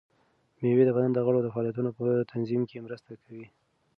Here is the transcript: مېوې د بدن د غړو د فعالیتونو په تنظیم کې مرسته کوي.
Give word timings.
مېوې 0.59 0.83
د 0.85 0.91
بدن 0.97 1.11
د 1.13 1.19
غړو 1.25 1.39
د 1.43 1.47
فعالیتونو 1.53 1.89
په 1.97 2.05
تنظیم 2.31 2.61
کې 2.69 2.83
مرسته 2.85 3.11
کوي. 3.23 3.47